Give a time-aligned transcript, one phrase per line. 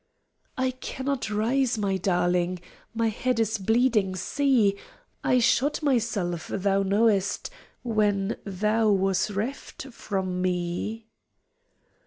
[0.57, 2.57] "I cannot rise, my darling,
[2.95, 4.75] My head is bleeding see!
[5.23, 7.51] I shot myself, thou knowest,
[7.83, 11.05] When thou wast reft from me."